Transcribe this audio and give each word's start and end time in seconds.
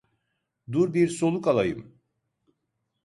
Dur 0.71 0.93
bir 0.93 1.07
soluk 1.07 1.47
alayım! 1.47 1.99